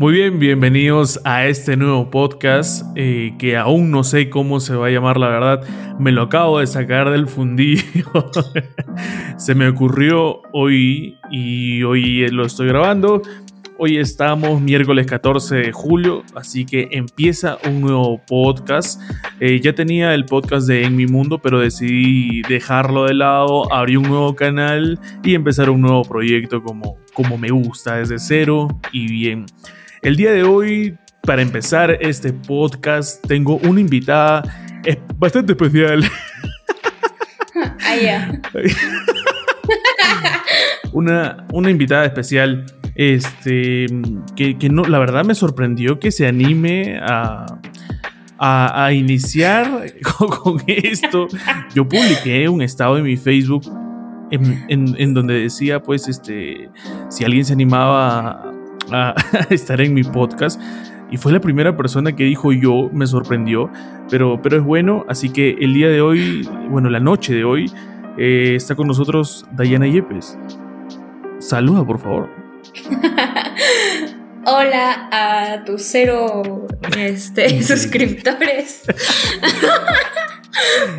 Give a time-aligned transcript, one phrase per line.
[0.00, 4.86] Muy bien, bienvenidos a este nuevo podcast eh, que aún no sé cómo se va
[4.86, 5.60] a llamar, la verdad.
[5.98, 7.82] Me lo acabo de sacar del fundillo.
[9.36, 13.20] se me ocurrió hoy y hoy lo estoy grabando.
[13.76, 19.02] Hoy estamos miércoles 14 de julio, así que empieza un nuevo podcast.
[19.38, 23.96] Eh, ya tenía el podcast de En mi mundo, pero decidí dejarlo de lado, abrí
[23.96, 29.12] un nuevo canal y empezar un nuevo proyecto como, como me gusta, desde cero y
[29.12, 29.44] bien.
[30.02, 34.42] El día de hoy, para empezar este podcast, tengo una invitada
[35.16, 36.02] bastante especial.
[37.82, 38.32] Ah,
[40.92, 42.64] una, una invitada especial
[42.94, 43.86] este,
[44.34, 47.44] que, no, la verdad me sorprendió que se anime a,
[48.38, 49.84] a, iniciar
[50.42, 51.28] con, esto.
[51.74, 53.64] Yo publiqué un estado en mi Facebook
[54.30, 56.70] en, en, donde decía, pues, este,
[57.10, 58.49] si alguien se animaba a,
[59.50, 60.60] estar en mi podcast.
[61.10, 63.70] Y fue la primera persona que dijo yo, me sorprendió,
[64.10, 67.70] pero, pero es bueno, así que el día de hoy, bueno, la noche de hoy,
[68.16, 70.38] eh, está con nosotros Dayana Yepes.
[71.40, 72.28] Saluda, por favor.
[74.46, 78.84] Hola a tus cero este, suscriptores.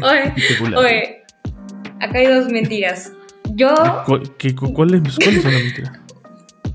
[0.02, 0.34] oye,
[0.76, 1.24] oye,
[2.00, 3.14] acá hay dos mentiras.
[3.54, 3.74] Yo.
[4.38, 6.01] ¿Qué, ¿Cuáles son las mentiras?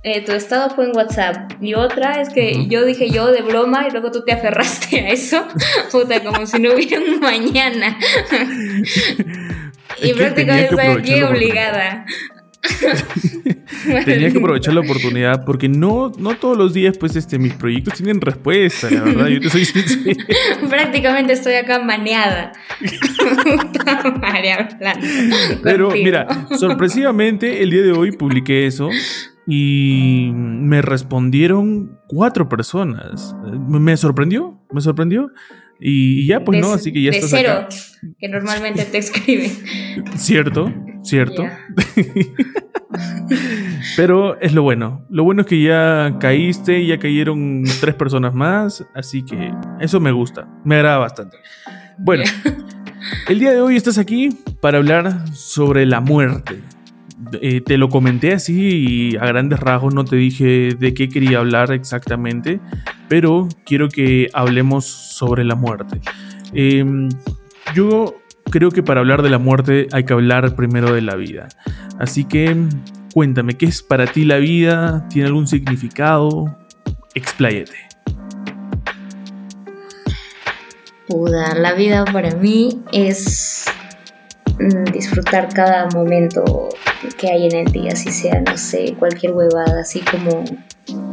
[0.09, 1.55] Eh, tu estado fue en WhatsApp.
[1.61, 5.09] Y otra es que yo dije yo de broma y luego tú te aferraste a
[5.09, 5.45] eso.
[5.91, 7.99] Puta, como si no hubiera un mañana.
[10.01, 12.07] y prácticamente estoy aquí obligada.
[14.05, 17.95] Tenía que aprovechar la oportunidad porque no, no todos los días, pues, este, mis proyectos
[17.95, 19.27] tienen respuesta, la verdad.
[19.27, 20.25] Yo te soy sincero.
[20.71, 22.53] Prácticamente estoy acá maneada.
[25.65, 28.89] Pero mira, sorpresivamente el día de hoy publiqué eso
[29.47, 33.37] y me respondieron cuatro personas.
[33.69, 35.31] Me sorprendió, me sorprendió.
[35.79, 37.67] Y ya, pues no, así que ya de cero,
[38.19, 39.51] que normalmente te escriben.
[40.17, 41.45] Cierto, cierto.
[43.97, 45.05] Pero es lo bueno.
[45.11, 50.13] Lo bueno es que ya caíste, ya cayeron tres personas más, así que eso me
[50.13, 51.37] gusta, me agrada bastante.
[51.99, 52.25] Bueno,
[53.29, 54.31] el día de hoy estás aquí
[54.61, 56.61] para hablar sobre la muerte.
[57.41, 61.39] Eh, te lo comenté así y a grandes rasgos no te dije de qué quería
[61.39, 62.61] hablar exactamente,
[63.09, 66.01] pero quiero que hablemos sobre la muerte.
[66.53, 67.09] Em,
[67.75, 68.17] yo
[68.51, 71.49] creo que para hablar de la muerte hay que hablar primero de la vida.
[71.99, 72.57] Así que
[73.13, 75.07] cuéntame, ¿qué es para ti la vida?
[75.09, 76.57] ¿Tiene algún significado?
[77.15, 77.77] Expláyate.
[81.09, 83.67] Puda, la vida para mí es
[84.93, 86.69] disfrutar cada momento
[87.19, 90.45] que hay en el día, si sea, no sé, cualquier huevada, así como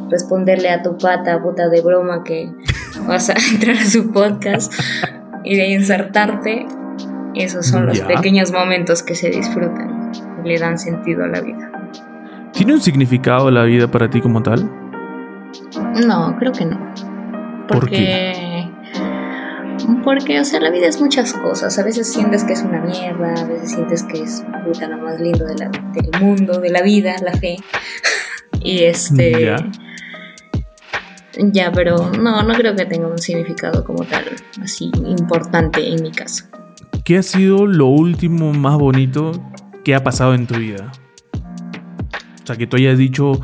[0.09, 2.49] responderle a tu pata, puta de broma que
[3.07, 4.73] vas a entrar a su podcast
[5.43, 6.65] y de insertarte,
[7.35, 10.11] esos son los pequeños momentos que se disfrutan
[10.43, 11.71] y le dan sentido a la vida.
[12.53, 14.69] ¿Tiene un significado la vida para ti como tal?
[16.05, 16.79] No, creo que no.
[17.67, 18.42] Porque
[20.03, 21.77] porque, o sea, la vida es muchas cosas.
[21.79, 25.19] A veces sientes que es una mierda, a veces sientes que es puta lo más
[25.19, 25.69] lindo del
[26.21, 27.57] mundo, de la vida, la fe.
[28.63, 29.55] y este.
[31.51, 31.71] Ya.
[31.71, 34.25] pero no, no creo que tenga un significado como tal,
[34.61, 36.45] así importante en mi caso.
[37.03, 39.31] ¿Qué ha sido lo último más bonito
[39.83, 40.91] que ha pasado en tu vida?
[42.43, 43.39] O sea, que tú hayas dicho,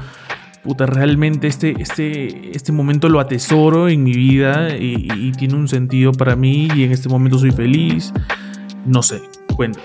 [0.69, 6.11] puta, realmente este, este, este momento lo atesoro en mi vida y, tiene un sentido
[6.11, 8.13] para mí y en este momento soy feliz.
[8.85, 9.19] No sé,
[9.55, 9.79] cuenta.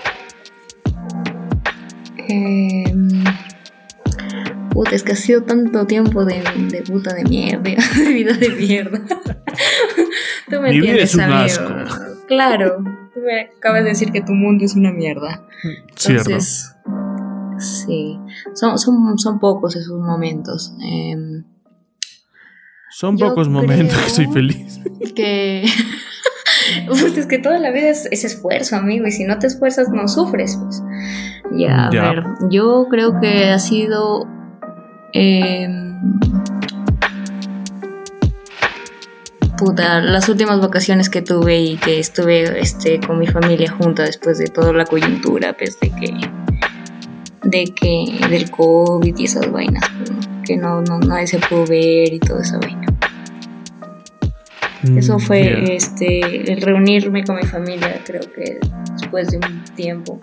[2.27, 3.23] Em,
[4.69, 6.43] puta, es que ha sido tanto tiempo de,
[6.85, 7.63] puta de mierda,
[7.97, 8.99] de vida de mierda.
[10.51, 11.85] tú me entiendes, amigo.
[12.27, 15.41] Claro, tú me acabas de decir que tu mundo es una mierda.
[15.63, 16.75] Entonces,
[17.59, 18.19] Sí,
[18.53, 20.73] son, son, son pocos esos momentos.
[20.81, 21.43] Em,
[22.91, 24.79] son pocos momentos que soy feliz.
[25.15, 25.65] Que.
[27.17, 30.57] es que toda la vida es, esfuerzo, amigo, y si no te esfuerzas, no sufres.
[30.57, 30.81] Pues.
[31.51, 34.27] Ya, a ver, yo creo que ha sido.
[35.13, 35.95] Em,
[39.57, 44.37] puta, las últimas vacaciones que tuve y que estuve este, con mi familia junta después
[44.37, 46.13] de toda la coyuntura, pues de que
[47.45, 49.83] de que del COVID y esas vainas,
[50.45, 52.87] que no, no nadie se pudo ver y toda esa vaina.
[54.83, 58.59] Mm, Eso fue este el reunirme con mi familia, creo que
[58.99, 60.19] después de un tiempo.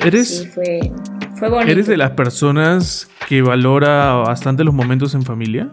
[0.00, 0.92] ¿Eres, fue,
[1.36, 1.70] fue bonito.
[1.70, 5.72] ¿Eres de las personas que valora bastante los momentos en familia?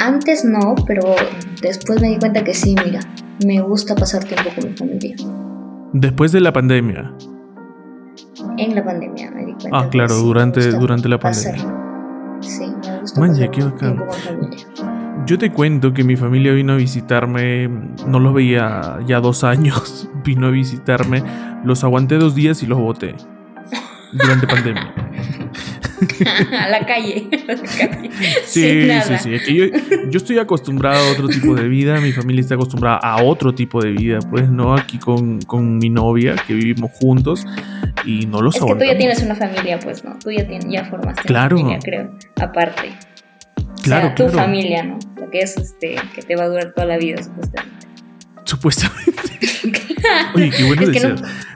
[0.00, 1.14] antes no, pero
[1.62, 3.00] después me di cuenta que sí, mira,
[3.44, 5.16] me gusta pasar tiempo con mi familia.
[5.92, 7.12] Después de la pandemia.
[8.60, 9.78] En la pandemia me di cuenta.
[9.78, 12.38] Ah, claro, durante, durante la pandemia.
[12.40, 14.66] Sí, me gusta pasar tiempo con familia.
[15.24, 17.68] Yo te cuento que mi familia vino a visitarme,
[18.06, 21.22] no los veía ya dos años, vino a visitarme,
[21.64, 23.14] los aguanté dos días y los boté
[24.12, 24.94] durante pandemia.
[26.58, 27.28] a la calle.
[28.44, 29.34] Sí, sí, sí.
[29.34, 29.64] Es que yo,
[30.08, 33.82] yo, estoy acostumbrado a otro tipo de vida, mi familia está acostumbrada a otro tipo
[33.82, 34.74] de vida, pues, ¿no?
[34.74, 37.44] Aquí con, con mi novia, que vivimos juntos
[38.04, 40.18] y no los Es que tú ya tienes una familia, pues, ¿no?
[40.18, 41.56] Tú ya, tienes, ya formaste claro.
[41.56, 42.92] una familia, creo, aparte.
[43.82, 44.98] Claro, o sea, tu familia, ¿no?
[45.18, 47.86] Lo que es, este, que te va a durar toda la vida, supuestamente.
[48.44, 49.20] Supuestamente.
[50.34, 51.14] Oye, qué bueno es que,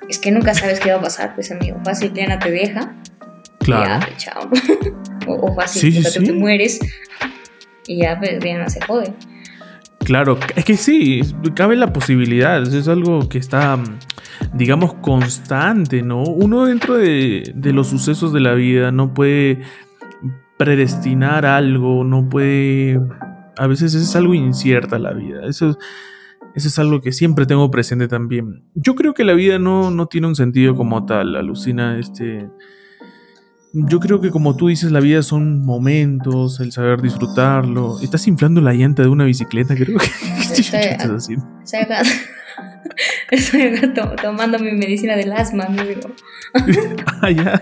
[0.08, 1.78] es que nunca sabes qué va a pasar, pues, amigo.
[1.84, 2.94] Fácil, Diana te deja
[3.64, 4.06] Claro.
[4.06, 4.50] Ya, chao.
[5.26, 6.78] o, fácil, sí, sí, te mueres
[7.86, 9.12] y ya, pues, no se jode.
[10.00, 11.22] Claro, es que sí,
[11.54, 13.78] cabe la posibilidad, es algo que está,
[14.52, 16.22] digamos, constante, ¿no?
[16.22, 19.62] Uno dentro de, de los sucesos de la vida no puede
[20.58, 23.00] predestinar algo, no puede...
[23.56, 25.78] A veces es algo incierta la vida, eso,
[26.54, 28.64] eso es algo que siempre tengo presente también.
[28.74, 32.50] Yo creo que la vida no, no tiene un sentido como tal, alucina este
[33.74, 37.98] yo creo que como tú dices, la vida son momentos, el saber disfrutarlo.
[38.00, 40.06] Estás inflando la llanta de una bicicleta, creo que.
[40.54, 41.44] ¿Qué estás haciendo?
[43.30, 46.02] Estoy acá, tomando mi medicina del asma, amigo.
[47.20, 47.60] ah, ya.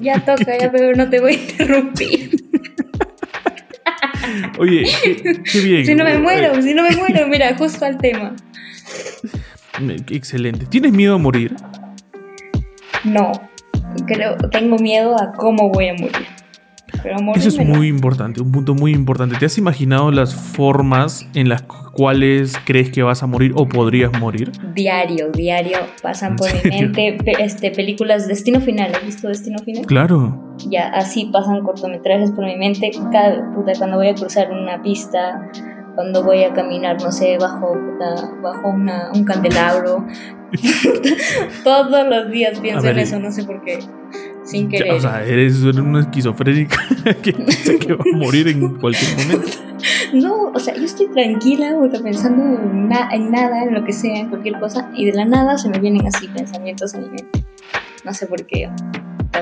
[0.00, 2.30] ya toca, ya, pero no te voy a interrumpir.
[4.58, 4.84] Oye,
[5.52, 5.86] qué, bien.
[5.86, 8.34] Si no me muero, si no me muero, mira, justo al tema.
[10.10, 10.66] Excelente.
[10.66, 11.56] ¿Tienes miedo a morir?
[13.04, 13.32] No.
[14.06, 16.26] Creo, tengo miedo a cómo voy a morir.
[17.34, 19.36] Eso es muy importante, un punto muy importante.
[19.36, 24.12] ¿Te has imaginado las formas en las cuales crees que vas a morir o podrías
[24.20, 24.52] morir?
[24.74, 28.94] Diario, diario pasan por mi mente este, películas Destino Final.
[28.94, 29.86] ¿Has visto Destino Final?
[29.86, 30.56] Claro.
[30.68, 32.90] Ya, así pasan cortometrajes por mi mente.
[33.12, 35.50] Cada puta, cuando voy a cruzar una pista,
[36.00, 37.76] cuando voy a caminar, no sé, bajo,
[38.40, 40.06] bajo una, un candelabro.
[41.62, 43.80] Todos los días pienso en eso, no sé por qué.
[44.42, 44.94] Sin querer.
[44.94, 46.78] O sea, eres una esquizofrénica
[47.22, 49.48] que piensa que va a morir en cualquier momento.
[50.12, 54.58] No, o sea, yo estoy tranquila, pensando en, nada, en lo que sea, en cualquier
[54.58, 57.44] cosa, y de la nada se me vienen así pensamientos en mi mente.
[58.04, 58.68] No sé por qué.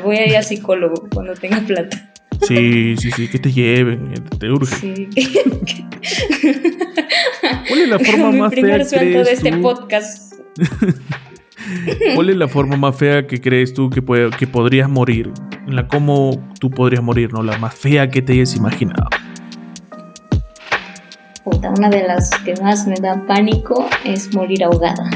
[0.04, 2.12] Voy a ir al psicólogo cuando tenga plata.
[2.42, 4.74] Sí, sí, sí, que te lleven, te urge.
[4.76, 5.08] Sí.
[7.68, 10.34] ¿Cuál es la forma más fea de este podcast?
[12.14, 15.32] ¿Cuál es la forma más fea que crees tú que, puede, que podrías morir?
[15.66, 16.30] En la cómo
[16.60, 17.42] tú podrías morir, ¿no?
[17.42, 19.08] La más fea que te hayas imaginado.
[21.44, 25.10] Puta, una de las que más me da pánico es morir ahogada.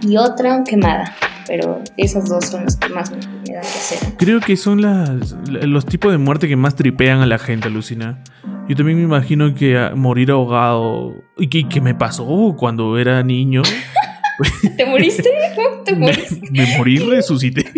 [0.00, 1.14] Y otra quemada
[1.48, 3.98] pero esas dos son las que más me, dan que hacer.
[4.18, 8.22] Creo que son las, los tipos de muerte que más tripean a la gente, Lucina.
[8.68, 11.14] Yo también me imagino que morir ahogado.
[11.38, 13.62] ¿Y qué, me pasó cuando era niño?
[14.76, 15.30] ¿Te moriste?
[15.84, 16.42] ¿Te moriste?
[16.50, 17.64] Me, morí y resucité.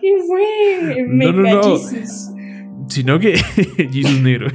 [0.00, 1.04] ¿Qué fue?
[1.06, 1.78] Me no, no, no
[2.88, 3.38] sino que.
[3.92, 4.48] Jesus negro.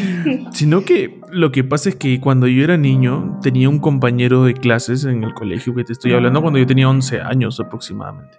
[0.52, 4.54] sino que lo que pasa es que cuando yo era niño tenía un compañero de
[4.54, 8.36] clases en el colegio que te estoy hablando cuando yo tenía 11 años aproximadamente.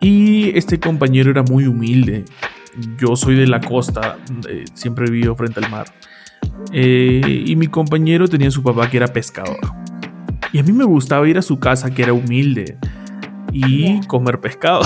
[0.00, 2.24] Y este compañero era muy humilde.
[2.98, 5.86] Yo soy de la costa, eh, siempre he vivido frente al mar.
[6.72, 9.58] Eh, y mi compañero tenía su papá que era pescador.
[10.52, 12.76] Y a mí me gustaba ir a su casa que era humilde
[13.52, 14.82] y comer pescado,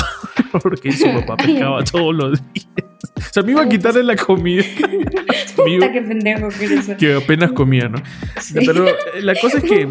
[0.62, 2.85] porque su papá pescaba todos los días.
[3.16, 4.62] O sea, me iba a quitarle la comida.
[5.56, 8.02] Puta, qué pendejo que Que apenas comía, ¿no?
[8.54, 9.88] Pero eh, la cosa es que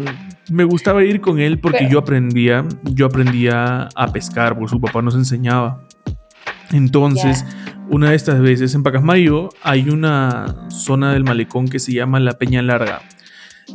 [0.50, 5.02] me gustaba ir con él porque yo aprendía, yo aprendía a pescar, porque su papá
[5.02, 5.82] nos enseñaba.
[6.72, 7.44] Entonces,
[7.88, 12.32] una de estas veces en Pacasmayo hay una zona del malecón que se llama la
[12.34, 13.02] Peña Larga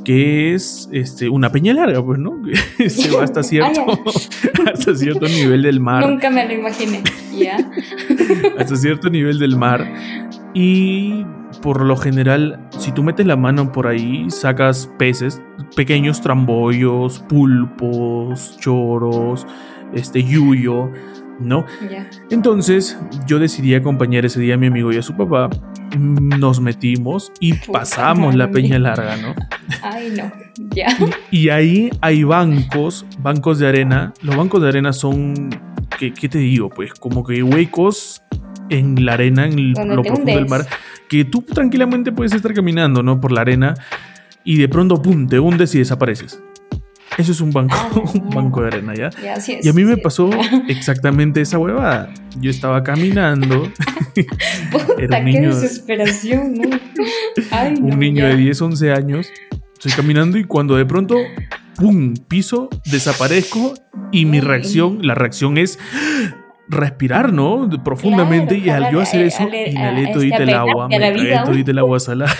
[0.05, 2.41] que es este, una peña larga, pues, ¿no?
[2.77, 3.85] Que se va hasta cierto,
[4.73, 6.07] hasta cierto nivel del mar.
[6.07, 7.03] Nunca me lo imaginé,
[7.37, 7.57] ¿ya?
[8.57, 9.85] hasta cierto nivel del mar.
[10.53, 11.25] Y
[11.61, 15.41] por lo general, si tú metes la mano por ahí, sacas peces,
[15.75, 19.45] pequeños trambollos, pulpos, choros,
[19.93, 20.91] este, yuyo,
[21.39, 21.65] ¿no?
[22.29, 22.97] Entonces
[23.27, 25.49] yo decidí acompañar ese día a mi amigo y a su papá.
[25.97, 29.35] Nos metimos y pasamos la peña larga, ¿no?
[29.81, 30.31] Ay, no,
[30.75, 30.87] ya.
[31.31, 34.13] Y, ahí hay bancos, bancos de arena.
[34.21, 35.49] Los bancos de arena son,
[35.97, 36.69] ¿qué, ¿qué, te digo?
[36.69, 38.23] Pues como que huecos
[38.69, 40.65] en la arena, en lo profundo del mar,
[41.09, 43.19] que tú tranquilamente puedes estar caminando, ¿no?
[43.19, 43.75] Por la arena
[44.43, 46.41] y de pronto, pum, te hundes y desapareces.
[47.17, 49.09] Eso es un banco, ah, un banco de arena, ¿ya?
[49.61, 50.29] y a mí me pasó
[50.67, 52.09] exactamente esa huevada.
[52.39, 53.71] Yo estaba caminando.
[54.71, 56.69] Puta, un niño, qué desesperación, ¿no?
[57.81, 59.27] un niño de 10, 11 años.
[59.73, 61.17] Estoy caminando y cuando de pronto,
[61.75, 62.13] ¡pum!
[62.27, 63.73] piso, desaparezco
[64.11, 65.79] y mi reacción, la reacción es
[66.69, 67.69] respirar, ¿no?
[67.83, 71.79] Profundamente y al yo hacer eso, inhalé este todito el agua, me tragué todito el
[71.79, 72.33] agua salada,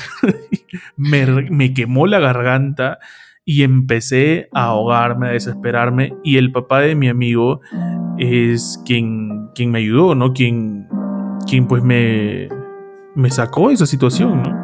[0.96, 3.00] me, me quemó la garganta
[3.46, 7.62] y empecé a ahogarme, a desesperarme y el papá de mi amigo
[8.18, 10.34] es quien, quien me ayudó, ¿no?
[10.34, 10.88] Quien,
[11.48, 12.50] quien pues me,
[13.16, 14.62] me sacó de esa situación, ¿no?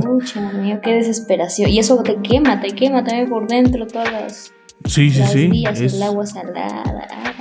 [0.00, 1.70] Pucha, mío, qué desesperación.
[1.70, 4.52] Y eso te quema, te quema también por dentro todas las...
[4.84, 5.64] Sí, sí, sí.
[5.66, 6.84] es, el agua salada.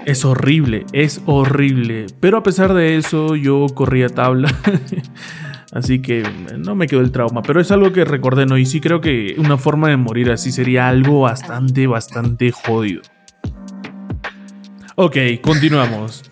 [0.06, 2.08] Es horrible, es horrible.
[2.20, 4.53] Pero a pesar de eso, yo corría tabla.
[5.77, 6.24] Así que
[6.57, 8.57] no me quedó el trauma, pero es algo que recordé, ¿no?
[8.57, 13.03] Y sí creo que una forma de morir así sería algo bastante, bastante jodido.
[14.96, 16.24] Ok, continuamos.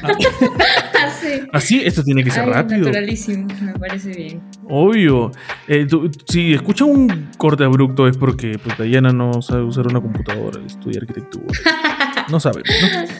[1.52, 2.84] Así, esto tiene que ser rápido.
[2.84, 4.40] Naturalísimo, me parece bien.
[4.68, 5.32] Obvio.
[5.66, 5.86] Eh,
[6.28, 11.00] si escucha un corte abrupto es porque pues, Diana no sabe usar una computadora, estudia
[11.00, 11.46] arquitectura.
[12.30, 12.62] No sabe,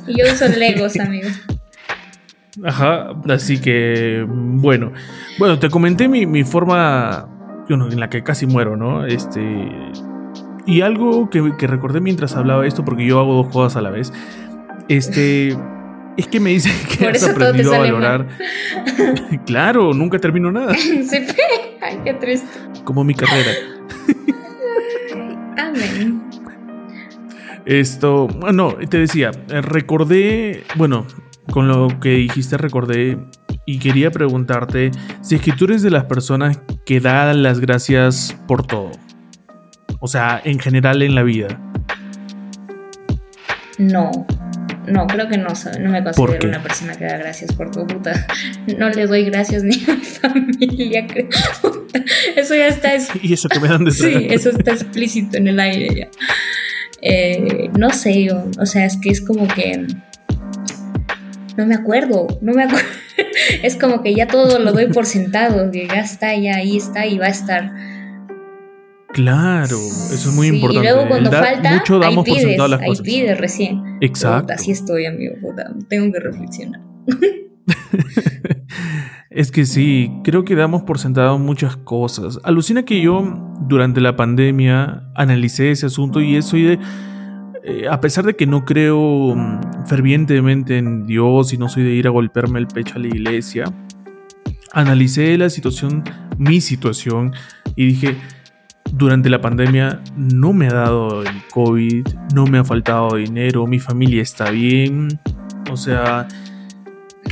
[0.06, 0.14] ¿no?
[0.16, 1.28] Yo uso Legos, amigo.
[2.64, 4.92] Ajá, así que bueno.
[5.38, 7.28] Bueno, te comenté mi, mi forma
[7.68, 9.06] en la que casi muero, ¿no?
[9.06, 9.40] Este.
[10.66, 13.90] Y algo que, que recordé mientras hablaba esto, porque yo hago dos cosas a la
[13.90, 14.12] vez.
[14.88, 15.56] Este.
[16.16, 18.28] Es que me dicen que has aprendido a valorar.
[19.46, 20.74] claro, nunca termino nada.
[20.76, 21.26] Se
[21.80, 22.46] Ay, qué triste.
[22.84, 23.50] Como mi carrera.
[25.56, 26.22] Amén.
[27.64, 31.06] Esto, bueno, te decía, recordé, bueno,
[31.50, 33.18] con lo que dijiste recordé
[33.66, 34.90] y quería preguntarte
[35.22, 38.90] si es que tú eres de las personas que da las gracias por todo.
[40.00, 41.60] O sea, en general en la vida.
[43.78, 44.10] No,
[44.86, 45.48] no, creo que no,
[45.80, 48.26] no me considero una persona que da gracias por tu puta.
[48.78, 51.28] No le doy gracias ni a mi familia, creo.
[52.36, 52.92] Eso ya está.
[53.22, 56.08] Y eso que me dan de Sí, eso está explícito en el aire ya.
[57.00, 59.86] Eh, no sé, o sea, es que es como que
[61.56, 62.86] no me acuerdo, no me acuerdo.
[63.62, 67.06] es como que ya todo lo doy por sentado, que ya está, ya ahí está
[67.06, 67.72] y va a estar.
[69.12, 70.88] Claro, eso es muy importante.
[70.88, 73.98] Y luego cuando falta, mucho damos ahí pides, por las ahí pides recién.
[74.00, 74.54] Exacto.
[74.54, 75.34] así estoy, amigo,
[75.88, 76.80] tengo que reflexionar.
[79.30, 82.38] es que sí, creo que damos por sentado muchas cosas.
[82.42, 83.22] Alucina que yo
[83.68, 86.78] durante la pandemia analicé ese asunto y soy de
[87.64, 91.90] eh, a pesar de que no creo mm, fervientemente en Dios y no soy de
[91.90, 93.64] ir a golpearme el pecho a la iglesia,
[94.72, 96.02] analicé la situación,
[96.38, 97.32] mi situación,
[97.76, 98.16] y dije,
[98.92, 103.78] durante la pandemia no me ha dado el COVID, no me ha faltado dinero, mi
[103.78, 105.08] familia está bien,
[105.70, 106.26] o sea,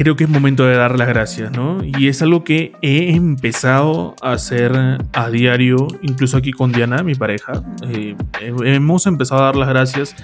[0.01, 1.85] creo que es momento de dar las gracias, ¿no?
[1.85, 4.73] Y es algo que he empezado a hacer
[5.13, 7.63] a diario, incluso aquí con Diana, mi pareja.
[7.87, 8.17] Eh,
[8.65, 10.17] hemos empezado a dar las gracias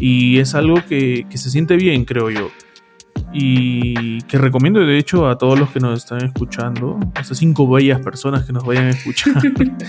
[0.00, 2.50] y es algo que, se siente bien, creo yo.
[3.32, 7.70] Y que recomiendo de hecho a todos los que nos están escuchando, a esas cinco
[7.70, 9.40] bellas personas que nos vayan a escuchar,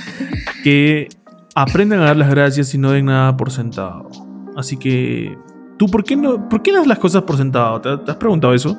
[0.64, 1.10] que
[1.56, 4.12] aprendan a dar las gracias y no den nada por sentado.
[4.56, 5.36] Así que,
[5.80, 7.82] ¿tú por qué, no, por qué das las cosas por sentado?
[7.82, 8.78] ¿Te has preguntado eso?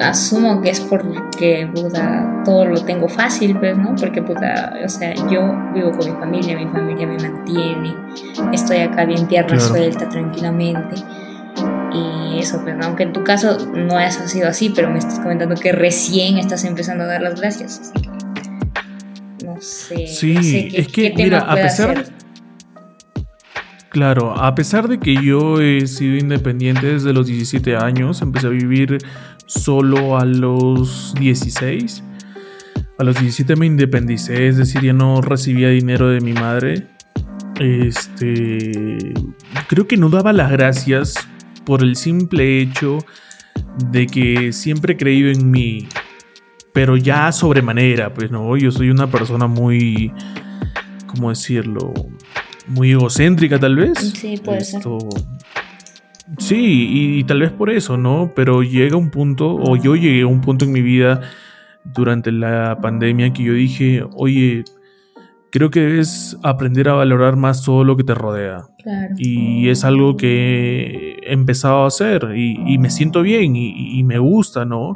[0.00, 3.94] Asumo que es porque puta, todo lo tengo fácil, pues, ¿no?
[3.94, 7.94] Porque puta, o sea, yo vivo con mi familia, mi familia me mantiene,
[8.52, 10.96] estoy acá bien tierra suelta, tranquilamente.
[11.92, 15.54] Y eso, pues, aunque en tu caso no haya sido así, pero me estás comentando
[15.54, 20.06] que recién estás empezando a dar las gracias, así que no sé.
[20.06, 20.34] Sí,
[20.70, 22.21] qué, es que, mira, a pesar.
[23.92, 28.50] Claro, a pesar de que yo he sido independiente desde los 17 años, empecé a
[28.50, 28.96] vivir
[29.44, 32.02] solo a los 16.
[32.98, 36.86] A los 17 me independicé, es decir, ya no recibía dinero de mi madre.
[37.60, 39.12] Este,
[39.68, 41.14] creo que no daba las gracias
[41.66, 42.96] por el simple hecho
[43.90, 45.86] de que siempre he creído en mí,
[46.72, 50.10] pero ya sobremanera, pues no, yo soy una persona muy,
[51.08, 51.92] ¿cómo decirlo?
[52.72, 53.98] Muy egocéntrica tal vez.
[53.98, 54.98] Sí, puede Esto...
[55.00, 55.22] ser.
[56.38, 58.32] Sí, y, tal vez por eso, ¿no?
[58.34, 61.20] Pero llega un punto, o yo llegué a un punto en mi vida
[61.84, 64.64] durante la pandemia que yo dije, oye,
[65.50, 68.64] creo que debes aprender a valorar más todo lo que te rodea.
[68.82, 69.14] Claro.
[69.18, 74.64] Y es algo que he empezado a hacer y, me siento bien y, me gusta,
[74.64, 74.94] ¿no?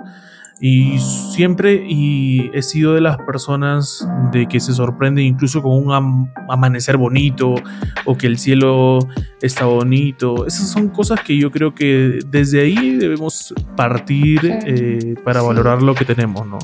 [0.60, 6.30] Y siempre y he sido de las personas de que se sorprende incluso con un
[6.48, 7.54] amanecer bonito
[8.06, 9.00] o que el cielo
[9.42, 10.46] está bonito.
[10.46, 15.94] Esas son cosas que yo creo que desde ahí debemos partir eh, para valorar lo
[15.94, 16.58] que tenemos, ¿no?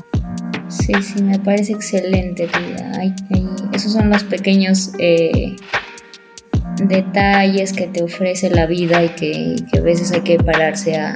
[0.69, 3.13] Sí, sí, me parece excelente, tía.
[3.73, 5.55] esos son los pequeños eh,
[6.77, 11.15] detalles que te ofrece la vida y que, a veces hay que pararse a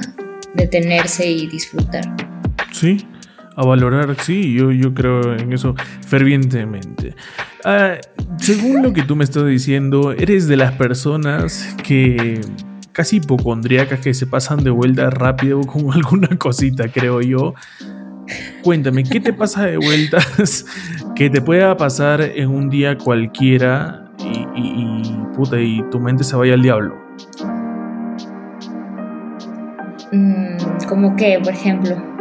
[0.54, 2.27] detenerse y disfrutar.
[2.72, 3.06] Sí,
[3.56, 5.74] a valorar, sí, yo, yo creo en eso
[6.06, 7.16] fervientemente.
[7.64, 7.94] Ah,
[8.38, 12.40] según lo que tú me estás diciendo, eres de las personas que
[12.92, 17.54] casi hipocondríacas que se pasan de vuelta rápido con alguna cosita, creo yo.
[18.62, 20.66] Cuéntame, ¿qué te pasa de vueltas
[21.16, 24.04] que te pueda pasar en un día cualquiera
[24.54, 26.96] y, puta, y tu mente se vaya al diablo?
[30.12, 32.17] Mm, ¿Cómo qué, por ejemplo?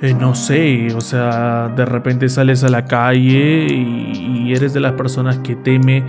[0.00, 4.92] Eh, no sé, o sea, de repente sales a la calle y, eres de las
[4.92, 6.04] personas que teme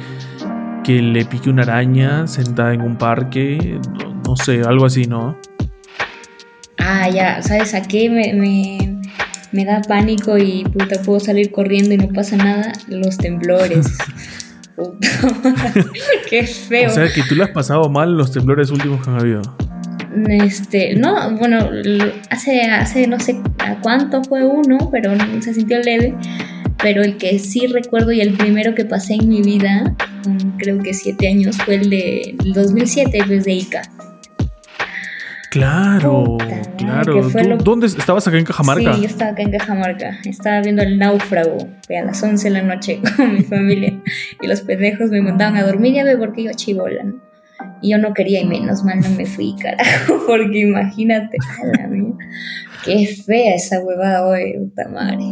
[0.84, 3.80] que le pique una araña sentada en un parque,
[4.26, 5.38] no, sé, algo así, ¿no?
[6.78, 9.02] Ah, ya, ¿sabes a qué me,
[9.52, 12.72] me, da pánico y puta, puedo salir corriendo y no pasa nada?
[12.88, 13.98] Los temblores.
[16.30, 16.90] Qué feo.
[16.90, 19.42] O sea, que tú le has pasado mal los temblores últimos que han habido.
[20.28, 21.70] Este, no, bueno,
[22.30, 25.12] hace, hace no sé a cuánto fue uno, pero
[25.42, 26.16] se sintió leve.
[26.82, 29.96] Pero el que sí recuerdo y el primero que pasé en mi vida,
[30.58, 33.82] creo que siete años, fue el de 2007, desde Ica.
[35.50, 36.38] Claro,
[36.78, 37.58] claro.
[37.58, 38.94] ¿Dónde estabas acá en Cajamarca?
[38.94, 40.20] Sí, yo estaba acá en Cajamarca.
[40.24, 41.58] Estaba viendo el náufrago
[41.90, 44.00] a las 11 de la noche con mi familia.
[44.42, 47.29] Y los pendejos me mandaban a dormir ya ve porque yo chivola, ¿no?
[47.82, 50.22] Y yo no quería y menos mal no me fui, carajo.
[50.28, 51.38] Porque imagínate,
[51.78, 52.14] la mía.
[52.86, 55.26] Qué fea esa huevada hoy, puta madre.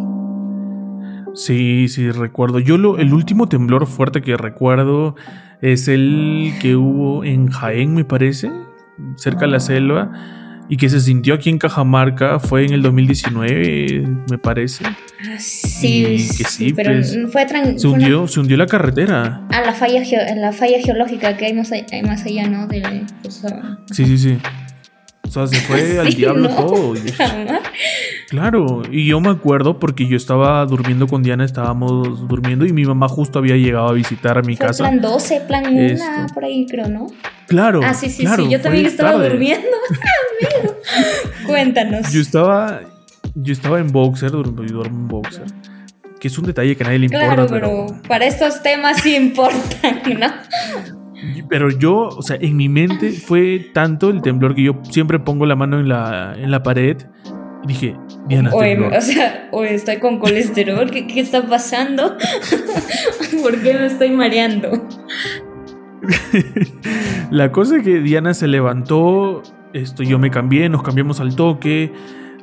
[1.33, 2.60] Sí, sí, recuerdo.
[2.60, 5.15] Yo lo, el último temblor fuerte que recuerdo
[5.62, 8.51] es el que hubo en Jaén, me parece
[9.15, 10.12] cerca de la selva
[10.69, 14.86] y que se sintió aquí en Cajamarca fue en el 2019, me parece.
[14.86, 19.47] Ah, sí, sí, pero pues, fue se hundió, se hundió la carretera.
[19.49, 20.01] Ah, la falla,
[20.36, 22.67] la falla geológica que hay más, allá, ¿no?
[22.67, 23.43] Pues,
[23.91, 24.38] sí, sí, sí.
[25.27, 26.93] O sea, se fue al diablo todo.
[28.30, 32.86] claro, y yo me acuerdo porque yo estaba durmiendo con Diana, estábamos durmiendo y mi
[32.86, 34.84] mamá justo había llegado a visitar a mi casa.
[34.84, 37.08] Plan 12, plan 1, por ahí creo, ¿no?
[37.47, 37.82] Claro.
[37.84, 39.67] Ah, sí, sí, sí, yo también estaba durmiendo.
[41.46, 42.12] Cuéntanos.
[42.12, 42.82] Yo estaba,
[43.36, 45.46] yo estaba en boxer, duermo, duermo en boxer.
[46.20, 47.28] Que es un detalle que a nadie le importa.
[47.28, 50.28] Claro, pero, para estos temas sí importan, ¿no?
[51.50, 55.46] Pero yo, o sea, en mi mente fue tanto el temblor que yo siempre pongo
[55.46, 56.98] la mano en la, en la pared
[57.63, 57.96] y dije,
[58.28, 62.17] Diana, oye, o sea, oye, estoy con colesterol, ¿qué, qué está pasando?
[63.41, 64.88] ¿Por qué me estoy mareando?
[67.32, 69.41] la cosa es que Diana se levantó,
[69.78, 71.94] esto, yo me cambié, nos cambiamos al toque,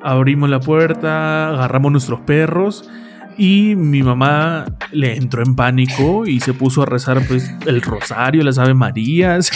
[0.03, 2.89] abrimos la puerta, agarramos nuestros perros
[3.37, 8.43] y mi mamá le entró en pánico y se puso a rezar pues, el rosario,
[8.45, 9.51] las Ave Marías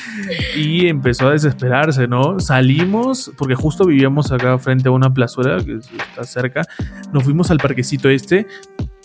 [0.56, 2.38] y empezó a desesperarse, ¿no?
[2.40, 6.62] Salimos, porque justo vivíamos acá frente a una plazuela que está cerca,
[7.12, 8.46] nos fuimos al parquecito este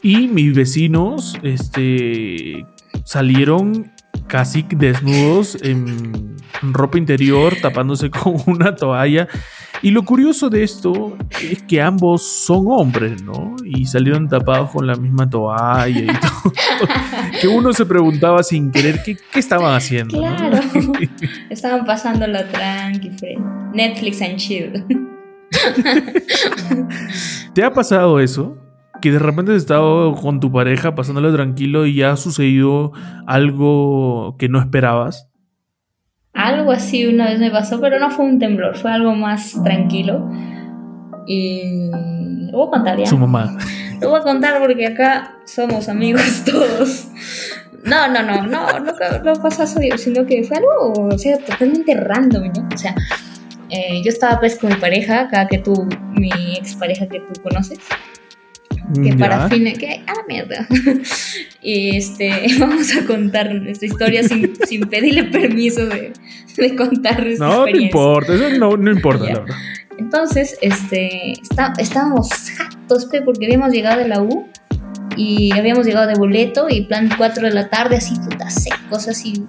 [0.02, 2.66] y mis vecinos este,
[3.04, 3.92] salieron
[4.28, 9.28] casi desnudos en ropa interior, tapándose con una toalla.
[9.82, 13.56] Y lo curioso de esto es que ambos son hombres, ¿no?
[13.64, 16.54] Y salieron tapados con la misma toalla y todo.
[17.40, 20.18] que uno se preguntaba sin querer qué, estaban haciendo.
[20.18, 20.60] Claro.
[21.50, 23.12] estaban pasando la tranqui,
[23.74, 24.86] Netflix and chill.
[27.54, 28.58] ¿Te ha pasado eso?
[29.02, 32.92] Que de repente has estado con tu pareja pasándolo tranquilo y ya ha sucedido
[33.26, 35.30] algo que no esperabas?
[36.34, 40.30] Algo así una vez me pasó, pero no fue un temblor, fue algo más tranquilo.
[41.26, 41.90] Y
[42.52, 43.06] lo voy a contar ya.
[43.06, 43.58] Su mamá.
[44.00, 47.08] Lo voy a contar porque acá somos amigos todos.
[47.84, 51.96] No, no, no, no, no, no pasó eso, sino que fue algo, o sea, totalmente
[51.96, 52.68] random, ¿no?
[52.74, 52.94] O sea,
[53.70, 57.80] eh, yo estaba pues con mi pareja, acá que tú, mi expareja que tú conoces
[58.94, 60.68] que para fines que ah mierda
[61.62, 66.14] y este vamos a contar nuestra historia sin, sin pedirle permiso de,
[66.56, 69.58] de contar nuestra no te importa eso no, no importa la verdad
[69.98, 74.48] entonces este está, estábamos jatos porque habíamos llegado de la U
[75.16, 79.44] y habíamos llegado de boleto y plan 4 de la tarde así puta secos así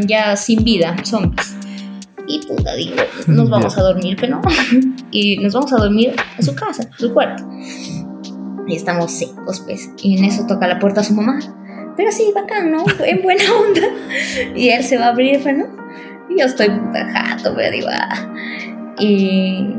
[0.00, 1.56] ya sin vida, zombies.
[2.26, 4.40] Y puta, digo, nos vamos a dormir, que no.
[5.10, 7.44] y nos vamos a dormir a su casa, a su cuarto.
[8.66, 9.90] Y estamos secos, pues.
[10.02, 11.38] Y en eso toca la puerta a su mamá.
[11.96, 12.84] Pero sí, bacán, ¿no?
[13.04, 13.82] En buena onda.
[14.54, 15.66] Y él se va a abrir, ¿no?
[16.28, 18.32] Y yo estoy puta jato, me digo, ah.
[18.98, 19.74] Y,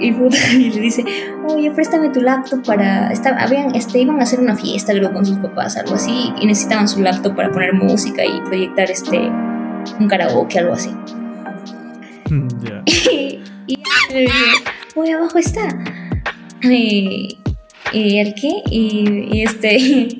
[0.00, 1.04] y, puta, y le dice,
[1.48, 3.12] oye, préstame tu laptop para...
[3.38, 6.32] habían, este, iban a hacer una fiesta, creo, con sus papás, algo así.
[6.40, 9.18] Y necesitaban su laptop para poner música y proyectar este...
[9.98, 10.90] Un karaoke, algo así.
[12.86, 14.32] y, y le dice,
[14.94, 15.68] oye, abajo está.
[16.62, 17.41] Y,
[17.92, 18.62] ¿y el qué?
[18.70, 20.08] Y, y este.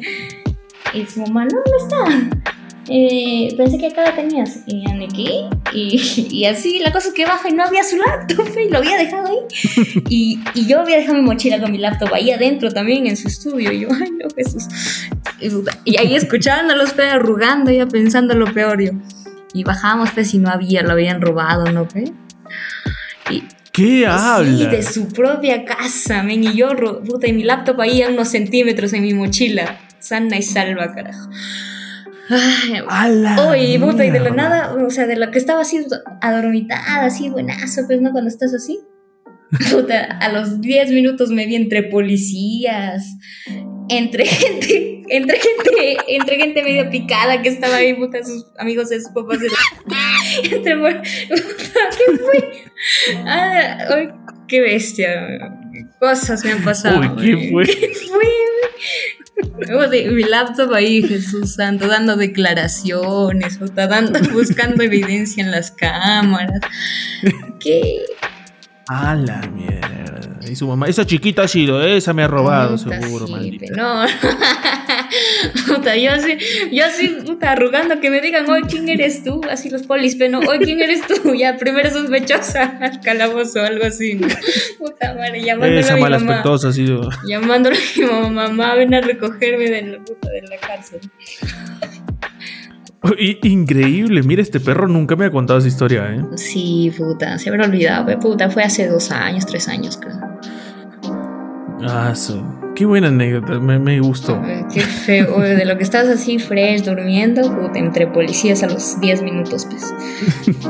[0.94, 2.42] Y su mamá, no, no está.
[2.88, 4.60] Eh, pensé que acá la tenías.
[4.66, 5.48] Y ¿qué?
[5.72, 8.78] Y, y, así, la cosa es que baja y no había su laptop y lo
[8.78, 9.38] había dejado ahí.
[10.08, 13.28] Y, y, yo había dejado mi mochila con mi laptop ahí adentro también en su
[13.28, 13.72] estudio.
[13.72, 14.66] Y yo, ay, no, Jesús.
[15.84, 18.82] Y, ahí escuchando a los pedros arrugando, ya pensando lo peor.
[18.82, 18.92] Yo.
[19.54, 21.86] Y bajamos, pues, y no había, lo habían robado, ¿no?
[21.94, 22.12] ¿Ve?
[23.30, 24.56] Y, ¿Qué habla?
[24.58, 26.44] Sí, de su propia casa, men.
[26.44, 26.68] Y yo,
[27.04, 29.78] puta, y mi laptop ahí a unos centímetros en mi mochila.
[29.98, 31.30] Sana y salva, carajo.
[32.88, 33.14] Ay,
[33.48, 35.84] Oye, puta, y de la nada, o sea, de lo que estaba así
[36.20, 38.12] adormitada, así buenazo, pues, ¿no?
[38.12, 38.80] Cuando estás así.
[39.70, 43.04] Puta, a los 10 minutos me vi entre policías,
[43.88, 49.00] entre gente, entre gente, entre gente medio picada que estaba ahí, puta, sus amigos de
[49.00, 49.38] sus papás.
[50.44, 52.64] Entre, ¿Qué fue?
[53.26, 54.08] Ah, ay,
[54.48, 55.52] qué bestia.
[56.00, 57.00] Cosas me han pasado.
[57.00, 57.64] Uy, ¿qué fue?
[57.66, 57.92] ¿Qué
[59.66, 60.10] fue?
[60.10, 66.60] Mi laptop ahí, Jesús Santo, dando declaraciones, dando, buscando evidencia en las cámaras.
[67.60, 68.00] ¿Qué?
[68.88, 70.21] A la mierda.
[70.48, 73.74] Y su mamá, esa chiquita ha sido, esa me ha robado, seguro, maldita.
[73.76, 74.04] No.
[75.66, 76.36] puta, yo así,
[76.72, 79.40] yo así, puta, arrugando que me digan, hoy, ¿quién eres tú?
[79.50, 81.34] Así los polis, pero no, hoy, ¿quién eres tú?
[81.34, 84.20] Ya, primero sospechosa al calabozo o algo así.
[84.78, 86.42] Puta madre, llamándole esa a mi mala mamá.
[86.44, 87.08] ha sido.
[87.26, 91.00] Llamándole a mi mamá, mamá, ven a recogerme de la puta de la cárcel.
[93.42, 96.24] Increíble, mira, este perro nunca me ha contado esa historia, ¿eh?
[96.36, 100.20] Sí, puta, se habrá olvidado, puta, fue hace dos años, tres años, creo.
[101.82, 102.40] Ah, sí.
[102.76, 104.40] Qué buena anécdota, me, me gustó.
[104.72, 109.22] Qué feo, de lo que estás así fresh, durmiendo, puta, entre policías a los 10
[109.22, 109.92] minutos, pues.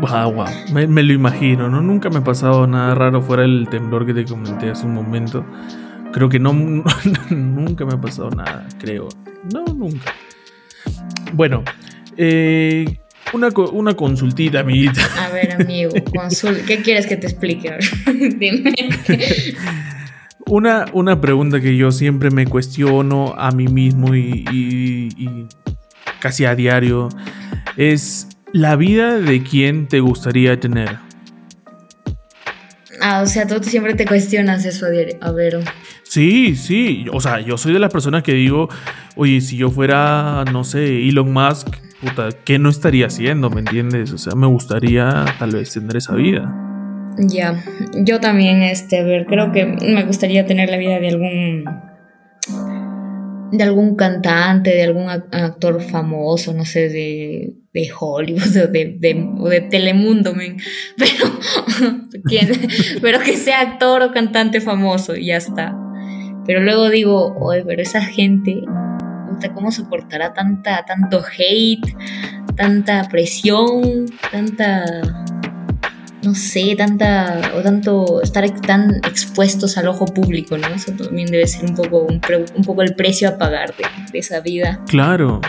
[0.00, 0.46] wow, wow.
[0.72, 1.82] Me, me, lo imagino, ¿no?
[1.82, 5.44] Nunca me ha pasado nada raro fuera el temblor que te comenté hace un momento.
[6.12, 6.52] Creo que no,
[7.30, 9.08] nunca me ha pasado nada, creo.
[9.52, 10.12] No, nunca.
[11.32, 11.62] Bueno,
[12.16, 12.98] eh,
[13.32, 15.02] una, una, consultita, amiguita.
[15.18, 15.92] A ver, amigo,
[16.66, 17.76] ¿qué quieres que te explique?
[18.38, 18.72] Dime.
[20.48, 25.48] Una, una, pregunta que yo siempre me cuestiono a mí mismo y, y,
[26.20, 27.08] casi a diario
[27.76, 30.98] es la vida de quién te gustaría tener.
[33.00, 35.16] Ah, o sea, tú siempre te cuestionas eso a diario.
[35.20, 35.64] A ver.
[36.04, 37.06] Sí, sí.
[37.12, 38.68] O sea, yo soy de las personas que digo,
[39.16, 41.68] oye, si yo fuera, no sé, Elon Musk,
[42.00, 43.50] puta, ¿qué no estaría haciendo?
[43.50, 44.12] ¿Me entiendes?
[44.12, 46.54] O sea, me gustaría tal vez tener esa vida.
[47.18, 47.62] Ya,
[47.94, 51.64] yo también, este, a ver, creo que me gustaría tener la vida de algún
[53.52, 59.48] de algún cantante, de algún actor famoso, no sé, de, de Hollywood o de, o
[59.48, 60.56] de Telemundo, men.
[60.96, 62.48] Pero, ¿quién?
[63.02, 65.76] pero que sea actor o cantante famoso y ya está.
[66.46, 68.62] Pero luego digo, oye, pero esa gente,
[69.54, 71.96] ¿cómo soportará tanta, tanto hate,
[72.56, 74.84] tanta presión, tanta,
[76.22, 80.68] no sé, tanta, o tanto estar tan expuestos al ojo público, ¿no?
[80.68, 84.40] Eso también debe ser un poco, un, poco el precio a pagar de, de esa
[84.40, 84.80] vida.
[84.86, 85.40] Claro.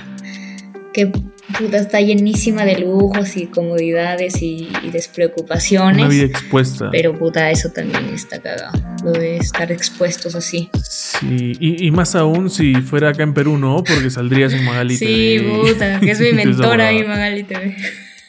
[0.93, 1.11] Que
[1.57, 6.05] puta, está llenísima de lujos y comodidades y, despreocupaciones.
[6.05, 6.89] Una vida expuesta.
[6.91, 8.77] Pero puta, eso también está cagado.
[9.03, 10.69] Lo de estar expuestos así.
[10.83, 13.83] Sí, y, más aún si fuera acá en Perú, ¿no?
[13.83, 17.75] Porque saldrías en Magali Sí, puta, que es mi mentora ahí, Magali TV.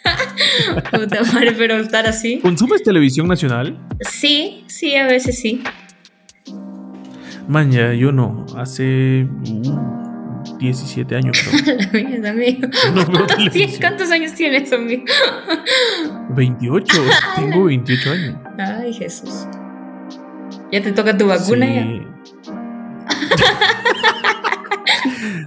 [0.90, 2.38] puta madre, pero estar así.
[2.38, 3.78] ¿Consumes televisión nacional?
[4.00, 5.62] Sí, sí, a veces sí.
[7.46, 8.46] Maña, yo no.
[8.56, 9.26] Hace.
[9.46, 10.07] Uh,
[10.58, 11.38] 17 años.
[13.80, 15.04] ¿Cuántos, años tienes, amigo?
[16.30, 17.04] 28.
[17.36, 18.36] Tengo 28 años.
[18.58, 19.46] Ay, Jesús.
[20.72, 21.86] ¿Ya te toca tu vacuna ya?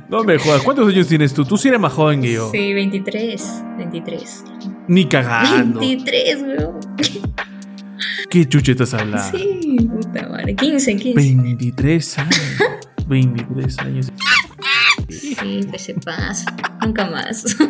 [0.09, 0.61] no me jodas.
[0.63, 1.45] ¿Cuántos años tienes tú?
[1.45, 2.49] Tú sí eres más joven que yo.
[2.51, 3.63] Sí, 23.
[3.77, 4.43] 23.
[4.87, 5.79] Ni cagando.
[5.79, 6.79] 23, weón.
[8.29, 9.37] ¿Qué chuche estás hablando?
[9.37, 10.55] Sí, puta madre.
[10.55, 11.43] 15, 15.
[11.43, 12.41] 23 años.
[13.07, 14.11] 23 años.
[15.11, 16.55] Sí, que se pasa.
[16.81, 17.57] Nunca más.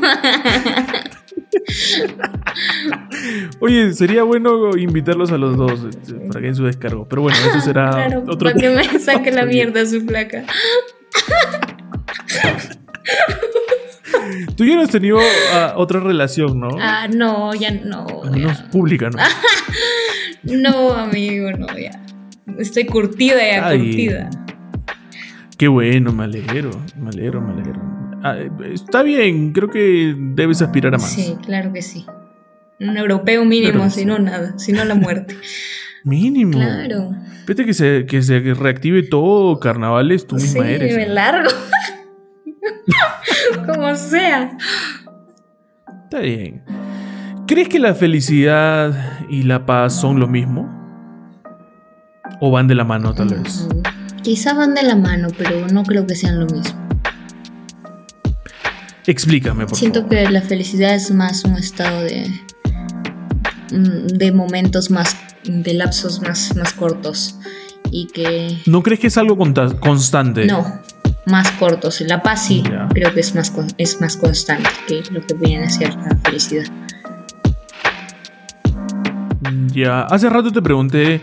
[3.59, 7.07] Oye, sería bueno invitarlos a los dos este, para que en su descargo.
[7.07, 10.45] Pero bueno, eso será Claro, otro para que me saque la mierda su placa.
[14.55, 15.19] Tú ya no has tenido
[15.53, 16.69] ah, otra relación, ¿no?
[16.79, 18.05] Ah, no, ya no.
[18.23, 18.69] Al menos ya.
[18.69, 19.17] pública, ¿no?
[20.43, 21.91] No, amigo, no, ya.
[22.57, 23.77] Estoy curtida ya, Ay.
[23.79, 24.29] curtida.
[25.61, 27.79] Qué bueno, me alegro, me alegro, me alegro.
[28.23, 28.35] Ah,
[28.73, 31.11] está bien, creo que debes aspirar a más.
[31.11, 32.03] Sí, claro que sí.
[32.79, 34.05] Un europeo mínimo, Claro si sí.
[34.07, 35.37] no nada, si no la muerte.
[36.03, 36.53] Mínimo.
[36.53, 37.11] Claro.
[37.45, 40.95] Vete que se, que se reactive todo, carnavales, tú misma sí, eres.
[40.95, 41.51] me largo.
[43.67, 44.57] Como sea.
[46.05, 46.63] Está bien.
[47.45, 50.75] ¿Crees que la felicidad y la paz son lo mismo?
[52.39, 53.67] ¿O van de la mano, tal vez?
[54.23, 56.79] Quizá van de la mano, pero no creo que sean lo mismo.
[59.07, 60.15] Explícame, por Siento favor.
[60.15, 62.27] que la felicidad es más un estado de.
[63.71, 65.17] mm, de momentos más.
[65.43, 67.39] de lapsos más, más cortos.
[67.89, 68.59] Y que.
[68.67, 69.37] ¿No crees que es algo
[69.79, 70.45] constante?
[70.45, 70.81] No,
[71.25, 71.99] más cortos.
[72.01, 75.69] La paz sí, creo que es más, es más constante que lo que viene a
[75.69, 76.65] ser la felicidad.
[79.73, 81.21] Ya, hace rato te pregunté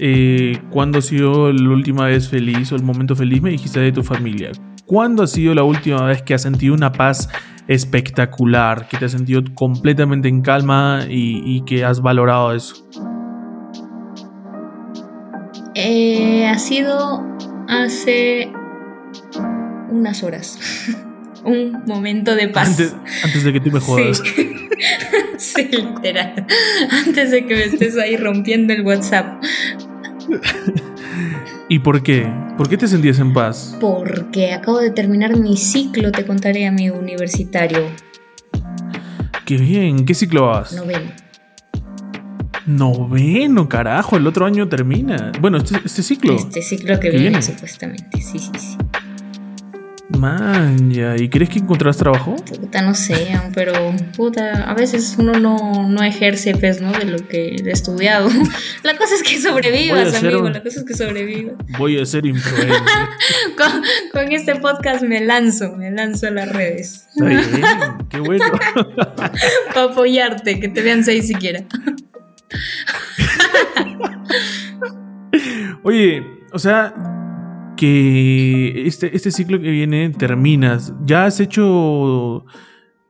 [0.00, 3.92] eh, cuándo ha sido la última vez feliz o el momento feliz, me dijiste de
[3.92, 4.50] tu familia.
[4.86, 7.28] ¿Cuándo ha sido la última vez que has sentido una paz
[7.68, 12.74] espectacular, que te has sentido completamente en calma y, y que has valorado eso?
[15.74, 17.22] Eh, ha sido
[17.68, 18.50] hace
[19.90, 20.58] unas horas.
[21.44, 22.70] un momento de paz.
[22.70, 24.22] Antes, antes de que tú me jodas.
[24.24, 24.56] Sí.
[25.38, 26.46] sí, literal.
[27.06, 29.42] Antes de que me estés ahí rompiendo el WhatsApp.
[31.68, 32.26] ¿Y por qué?
[32.56, 33.76] ¿Por qué te sentías en paz?
[33.80, 37.82] Porque acabo de terminar mi ciclo, te contaré, amigo universitario.
[39.46, 40.72] Qué bien, ¿qué ciclo vas?
[40.72, 41.10] Noveno.
[42.66, 45.32] Noveno, carajo, el otro año termina.
[45.40, 46.34] Bueno, este, este ciclo.
[46.36, 47.42] Este ciclo que ¿Qué viene, viene?
[47.42, 48.20] supuestamente.
[48.20, 48.76] Sí, sí, sí.
[50.18, 51.16] Man, ya.
[51.16, 52.36] ¿Y crees que encontrarás trabajo?
[52.36, 53.72] Puta, no sé, pero
[54.16, 56.92] puta, a veces uno no, no ejerce, pues, ¿no?
[56.92, 58.28] De lo que he estudiado.
[58.82, 60.40] La cosa es que sobrevivas, amigo.
[60.42, 61.54] un- La cosa es que sobrevivas.
[61.78, 62.70] Voy a ser influencer.
[63.56, 67.06] Con, con este podcast me lanzo, me lanzo a las redes.
[67.14, 67.40] Está bien,
[68.08, 68.44] qué bueno.
[69.74, 71.64] Para apoyarte, que te vean seis siquiera.
[75.82, 76.94] Oye, o sea,
[77.80, 80.92] que este, este ciclo que viene terminas.
[81.02, 82.44] ¿Ya has hecho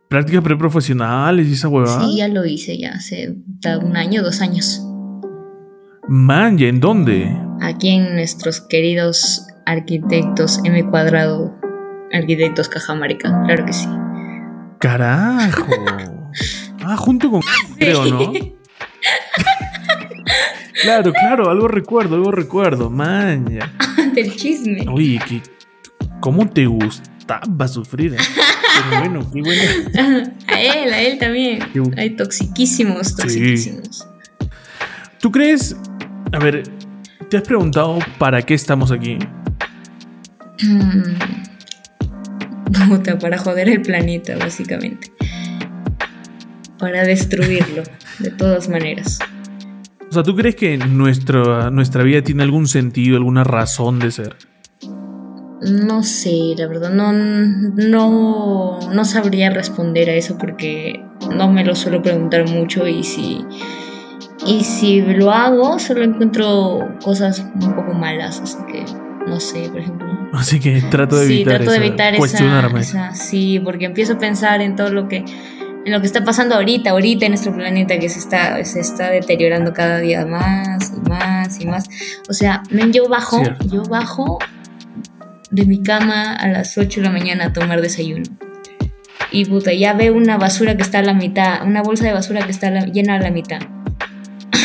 [0.08, 2.06] prácticas preprofesionales y esa huevada?
[2.06, 3.34] Sí, ya lo hice ya hace
[3.82, 4.80] un año, dos años.
[6.06, 7.36] Man, ¿ya en dónde?
[7.60, 11.52] Aquí en nuestros queridos arquitectos M cuadrado,
[12.12, 13.88] arquitectos Cajamarca, claro que sí.
[14.78, 15.66] Carajo.
[16.82, 17.42] Ah, junto con
[17.76, 18.32] creo, ¿no?
[20.82, 22.88] Claro, claro, algo recuerdo, algo recuerdo.
[22.88, 23.70] Man, ya.
[24.14, 24.84] Del chisme.
[24.90, 25.20] Oye,
[26.20, 28.14] ¿cómo te gustaba sufrir?
[28.14, 28.18] eh?
[28.90, 29.62] Pero bueno, qué bueno.
[30.48, 31.60] A él, a él también.
[31.96, 34.06] Hay toxiquísimos, toxiquísimos.
[35.20, 35.76] ¿Tú crees?
[36.32, 36.62] A ver,
[37.28, 39.18] ¿te has preguntado para qué estamos aquí?
[42.88, 45.12] Puta, para joder el planeta, básicamente.
[46.78, 47.82] Para destruirlo,
[48.18, 49.18] de todas maneras.
[50.10, 54.36] O sea, ¿tú crees que nuestra, nuestra vida tiene algún sentido, alguna razón de ser?
[55.62, 61.00] No sé, la verdad, no, no, no sabría responder a eso porque
[61.36, 63.44] no me lo suelo preguntar mucho y si,
[64.46, 68.84] y si lo hago, solo encuentro cosas un poco malas, así que
[69.28, 70.08] no sé, por ejemplo.
[70.32, 72.80] Así que trato de sí, evitar, trato de esa- evitar esa, cuestionarme.
[72.80, 75.24] esa- sí, porque empiezo a pensar en todo lo que
[75.84, 79.10] en lo que está pasando ahorita, ahorita en nuestro planeta que se está se está
[79.10, 81.84] deteriorando cada día más y más y más.
[82.28, 82.62] O sea,
[82.92, 83.66] yo bajo, Cierto.
[83.68, 84.38] yo bajo
[85.50, 88.24] de mi cama a las 8 de la mañana a tomar desayuno.
[89.32, 92.42] Y puta, ya veo una basura que está a la mitad, una bolsa de basura
[92.44, 93.60] que está la- llena a la mitad.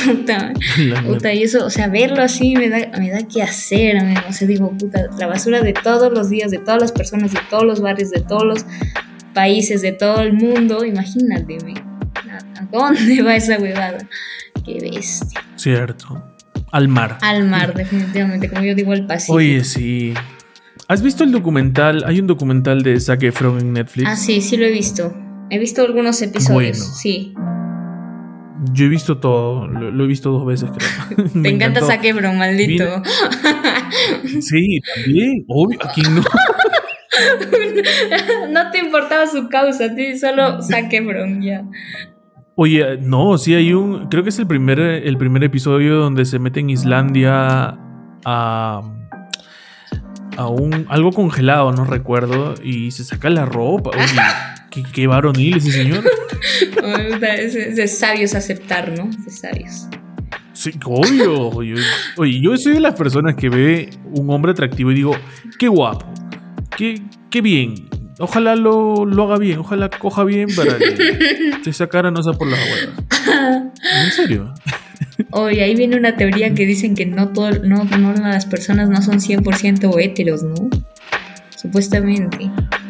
[1.07, 4.21] Puta, y eso, o sea, verlo así me da, me da que hacer, amigo.
[4.29, 7.39] O sea, digo, puta, la basura de todos los días, de todas las personas, de
[7.49, 8.65] todos los barrios, de todos los
[9.35, 10.83] países, de todo el mundo.
[10.83, 11.57] Imagínate,
[12.59, 13.99] ¿a dónde va esa huevada?
[14.65, 15.41] Qué bestia.
[15.55, 16.23] Cierto.
[16.71, 17.19] Al mar.
[17.21, 19.35] Al mar, definitivamente, como yo digo, al Pacífico.
[19.37, 20.13] Oye, sí.
[20.87, 22.03] ¿Has visto el documental?
[22.07, 24.07] Hay un documental de Zac Efron en Netflix.
[24.09, 25.15] Ah, sí, sí lo he visto.
[25.49, 26.95] He visto algunos episodios, Bueno.
[26.95, 27.33] sí.
[28.71, 29.67] Yo he visto todo.
[29.67, 31.29] Lo, lo he visto dos veces, creo.
[31.43, 31.81] Te encanta.
[31.81, 33.01] Zac Efron, maldito.
[34.41, 35.45] Sí, también.
[35.47, 35.79] Obvio.
[35.83, 36.21] ¿A quién no?
[38.49, 41.63] no te importaba su causa, a ti solo saque Efron, ya.
[42.55, 44.07] Oye, no, sí hay un.
[44.07, 47.77] Creo que es el primer, el primer episodio donde se mete en Islandia
[48.23, 48.81] a.
[50.37, 50.85] a un.
[50.89, 52.55] algo congelado, no recuerdo.
[52.63, 53.89] Y se saca la ropa.
[53.89, 54.21] Oye,
[54.71, 56.03] qué, qué varonil ese señor.
[57.21, 59.09] es, es de sabios aceptar, ¿no?
[59.09, 59.89] De sabios.
[60.55, 61.75] Sí, obvio.
[62.15, 65.11] Oye, yo soy de las personas que ve un hombre atractivo y digo,
[65.59, 66.05] qué guapo,
[66.77, 67.89] qué, qué bien.
[68.19, 72.47] Ojalá lo, lo haga bien, ojalá coja bien para que esa cara no sea por
[72.47, 73.73] las huevas.
[74.05, 74.53] En serio.
[75.31, 79.01] Oye, ahí viene una teoría que dicen que no, todo, no, no las personas no
[79.01, 80.53] son 100% heteros, ¿no?
[81.55, 82.45] Supuestamente.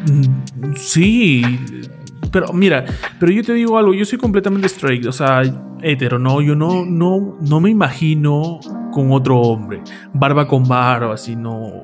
[0.08, 1.42] Mm, Sí,
[2.30, 2.84] pero mira,
[3.18, 5.42] pero yo te digo algo, yo soy completamente straight, o sea,
[5.82, 8.60] hetero, no, yo no, no, no me imagino
[8.92, 9.80] con otro hombre,
[10.12, 11.80] barba con barba, así, no,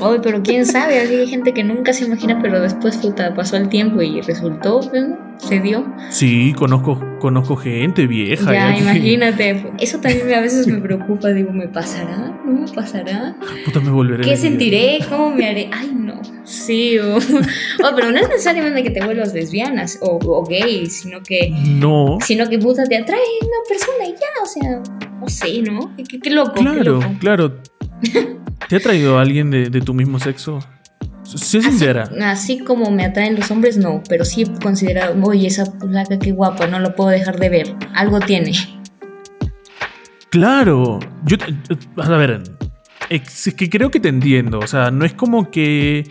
[0.00, 3.56] Oye, pero quién sabe, así hay gente que nunca se imagina, pero después puta, pasó
[3.56, 5.34] el tiempo y resultó, ¿no?
[5.38, 5.86] se dio.
[6.10, 8.52] Sí, conozco, conozco gente vieja.
[8.52, 9.72] Ya, imagínate.
[9.78, 12.40] Eso también a veces me preocupa, digo, ¿me pasará?
[12.44, 13.36] ¿No me pasará?
[13.64, 14.24] Puta, me volveré.
[14.24, 14.98] ¿Qué sentiré?
[15.08, 15.70] ¿Cómo me haré?
[15.72, 16.20] Ay, no.
[16.44, 21.22] Sí, o, o, pero no es necesariamente que te vuelvas lesbianas o, o gay, sino
[21.22, 24.82] que, No, sino que puta te atrae una persona y ya, o sea,
[25.20, 25.94] no sé, ¿no?
[25.96, 27.06] Qué, qué loco, qué claro, loco.
[27.18, 27.56] claro.
[28.68, 30.58] ¿Te ha traído alguien de, de tu mismo sexo?
[31.24, 32.10] Sé sincera.
[32.22, 36.32] Así como me atraen los hombres, no, pero sí he considerado, oye, esa placa qué
[36.32, 37.74] guapa, no lo puedo dejar de ver.
[37.94, 38.52] Algo tiene.
[40.30, 40.98] Claro.
[41.24, 41.36] Yo,
[41.96, 42.42] a ver,
[43.08, 44.58] es que creo que te entiendo.
[44.58, 46.08] O sea, no es como que.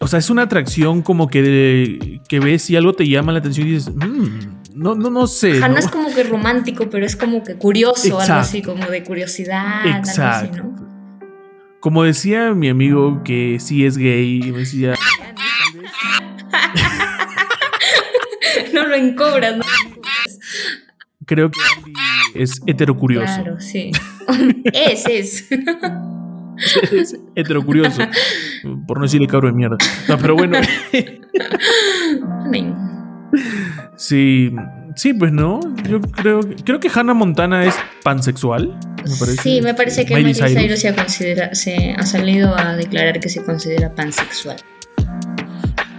[0.00, 3.38] O sea, es una atracción como que, de- que ves y algo te llama la
[3.38, 4.38] atención y dices, "Mm,
[4.74, 5.58] no, no, no sé.
[5.58, 5.78] Ajá, no ¿no?".
[5.80, 8.40] es como que romántico, pero es como que curioso, algo Exacto.
[8.42, 10.56] así, como de curiosidad, algo así, Exacto.
[10.62, 10.83] ¿no?
[11.84, 14.94] Como decía mi amigo que sí es gay, y me decía,
[18.72, 19.64] No lo encobras, ¿no?
[21.26, 21.92] creo que Andy
[22.36, 23.26] es heterocurioso.
[23.26, 23.90] Claro, sí.
[24.72, 25.46] es, es.
[26.90, 28.00] es heterocurioso.
[28.86, 29.76] Por no decirle cabro de mierda.
[30.08, 30.56] No, pero bueno.
[32.46, 32.93] Amén.
[33.96, 34.52] Sí,
[34.96, 35.60] sí, pues no.
[35.88, 38.68] Yo creo, creo que Hannah Montana es pansexual.
[38.98, 39.36] Me parece.
[39.42, 40.80] Sí, me parece que Miley Cyrus, Cyrus.
[40.80, 44.56] se, ha considera- se ha salido a declarar que se considera pansexual.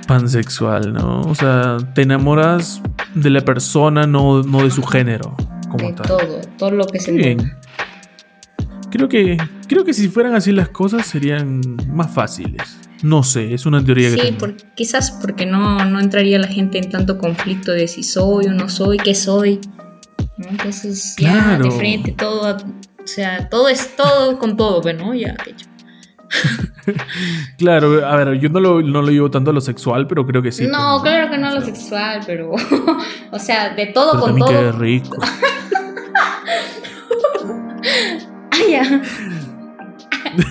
[0.07, 1.21] Pansexual, ¿no?
[1.21, 2.81] O sea, te enamoras
[3.15, 5.35] de la persona, no, no de su género,
[5.69, 6.07] como de tal.
[6.07, 7.53] todo, todo lo que se Bien.
[8.91, 11.59] Creo que, creo que si fueran así las cosas serían
[11.91, 12.79] más fáciles.
[13.03, 14.37] No sé, es una teoría que Sí, tengo.
[14.39, 18.51] por- quizás porque no, no entraría la gente en tanto conflicto de si soy o
[18.53, 19.59] no soy, qué soy.
[20.37, 20.47] ¿no?
[20.49, 21.65] Entonces, ya Claro.
[21.65, 25.13] de frente, todo, o sea, todo es todo con todo, ¿no?
[25.13, 25.67] Ya, de hecho.
[27.57, 30.43] Claro, a ver, yo no lo, no lo llevo tanto a lo sexual, pero creo
[30.43, 30.67] que sí.
[30.67, 32.51] no, pues, claro que no O lo sexual, pero.
[33.31, 34.71] o sea, de todo Pero con todo.
[34.73, 35.17] rico.
[38.51, 39.01] Ay, ya.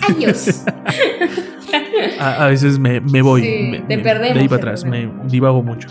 [0.09, 0.62] Adiós.
[2.20, 3.42] A, a veces me, me voy.
[3.42, 5.88] Sí, me- te me- perdemos, De ahí para atrás, me divago mucho.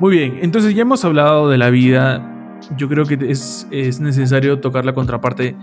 [0.00, 2.24] Muy bien, entonces ya hemos hablado de la vida.
[2.76, 5.56] Yo creo que es, es necesario tocar la contraparte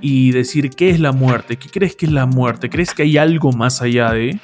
[0.00, 1.56] y decir qué es la muerte.
[1.56, 2.70] ¿Qué crees que es la muerte?
[2.70, 4.38] ¿Crees que hay algo más allá de?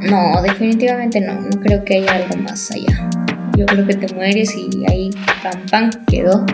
[0.00, 1.34] No, definitivamente no.
[1.40, 3.10] No creo que haya algo más allá.
[3.56, 5.10] Yo creo que te mueres y ahí
[5.42, 6.44] pam pam quedó.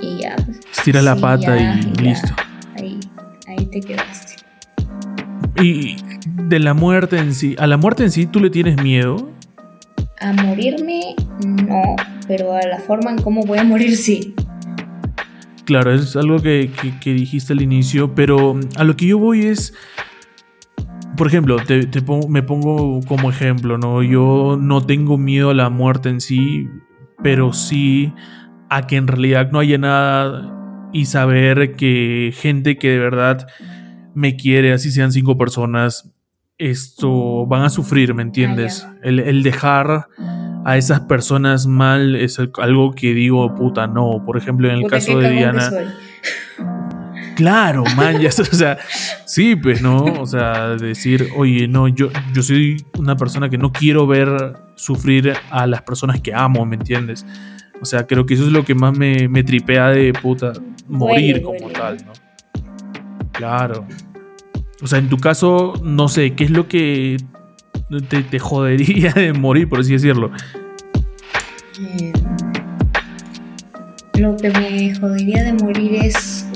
[0.00, 0.36] Y ya.
[0.36, 2.02] pues, Estira la pata ya, y ya.
[2.02, 2.34] listo.
[2.78, 3.00] Ahí,
[3.48, 4.33] ahí te quedaste.
[5.60, 5.96] Y
[6.48, 9.30] de la muerte en sí, a la muerte en sí tú le tienes miedo.
[10.20, 11.14] A morirme,
[11.44, 11.96] no.
[12.26, 14.34] Pero a la forma en cómo voy a morir, sí.
[15.64, 19.46] Claro, es algo que, que- que dijiste al inicio, pero a lo que yo voy
[19.46, 19.72] es,
[21.16, 24.02] por ejemplo, te, te pongo- me pongo como ejemplo, ¿no?
[24.02, 26.68] Yo no tengo miedo a la muerte en sí,
[27.22, 28.12] pero sí
[28.68, 33.46] a que en realidad no haya nada y saber que gente que de verdad
[34.14, 36.10] me quiere, así sean cinco personas,
[36.58, 38.86] esto van a sufrir, ¿me entiendes?
[39.02, 40.06] El, el dejar
[40.64, 44.22] a esas personas mal es algo que digo, puta, no.
[44.24, 45.70] Por ejemplo, en el caso de Diana.
[47.36, 48.78] Claro, man, ya, o sea,
[49.26, 50.04] sí, pues, ¿no?
[50.04, 55.34] O sea, decir, oye, no, yo, yo soy una persona que no quiero ver sufrir
[55.50, 57.26] a las personas que amo, ¿me entiendes?
[57.82, 60.52] O sea, creo que eso es lo que más me, me tripea de puta,
[60.88, 62.23] morir como tal, ¿no?
[63.44, 63.86] Claro.
[64.82, 67.16] O sea, en tu caso, no sé, ¿qué es lo que
[68.08, 70.30] te, jodería de morir, por así decirlo?
[71.80, 72.12] Eh,
[74.14, 76.46] lo que me jodería de morir es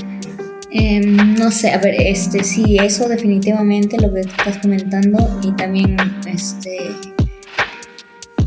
[0.70, 5.97] Em, no sé, a ver, este, sí, eso definitivamente lo que estás comentando y también,
[6.26, 6.91] este,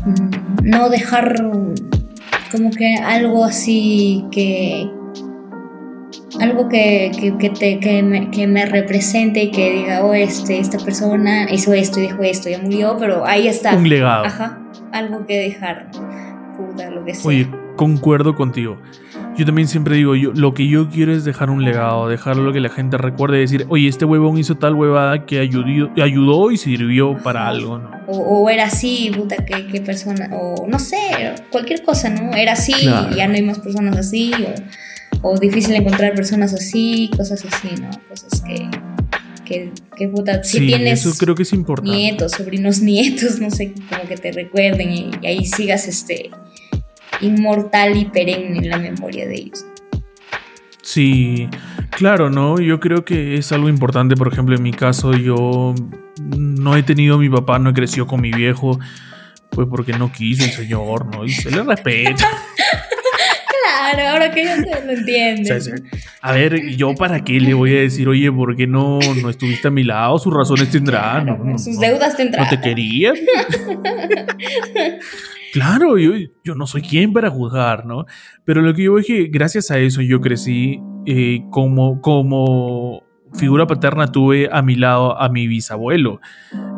[0.04, 1.34] mm, no dejar
[2.52, 4.88] como que algo así que,
[6.42, 10.78] algo que, que, te, que, me, que me represente y que diga, oh, este, esta
[10.78, 13.76] persona hizo esto y dijo esto, ya murió, pero ahí está.
[13.76, 14.24] Un legado.
[14.24, 14.60] Ajá,
[14.92, 15.90] algo que dejar,
[16.56, 17.28] puta, lo que sea.
[17.28, 18.76] Oye, concuerdo contigo.
[19.36, 22.52] Yo también siempre digo, yo, lo que yo quiero es dejar un legado, dejar lo
[22.52, 26.50] que la gente recuerde y decir, oye, este huevón hizo tal huevada que ayudó, ayudó
[26.50, 27.90] y sirvió para algo, ¿no?
[28.08, 30.98] O, era así, puta, qué, qué, persona, o no sé,
[31.50, 32.34] cualquier cosa, ¿no?
[32.34, 34.52] Era así y ya no hay más personas así, o,
[35.22, 37.90] o, difícil encontrar personas así, cosas así, ¿no?
[38.08, 38.68] Cosas que,
[39.44, 41.90] que, que puta, si tienes eso creo que es importante.
[41.90, 46.30] nietos, sobrinos nietos, no sé, como que te recuerden y, y ahí sigas este
[47.20, 49.64] inmortal y perenne en la memoria de ellos.
[50.82, 51.48] Sí,
[51.90, 52.60] claro, ¿no?
[52.60, 55.74] Yo creo que es algo importante, por ejemplo, en mi caso yo
[56.36, 58.78] no he tenido a mi papá, no he crecido con mi viejo,
[59.50, 61.24] pues porque no quiso el señor, ¿no?
[61.24, 62.26] Y se le respeta.
[63.72, 65.82] claro, ahora que ya se lo entiende.
[66.20, 69.68] a ver, yo para qué le voy a decir, oye, ¿por qué no, no estuviste
[69.68, 70.18] a mi lado?
[70.18, 71.26] Sus razones tendrán.
[71.26, 71.58] ¿no?
[71.58, 72.44] Sus deudas tendrán.
[72.44, 73.14] No te querían.
[75.52, 76.12] Claro, yo,
[76.42, 78.06] yo, no soy quien para juzgar, ¿no?
[78.46, 83.02] Pero lo que yo es que gracias a eso yo crecí eh, como, como
[83.34, 86.20] figura paterna tuve a mi lado a mi bisabuelo,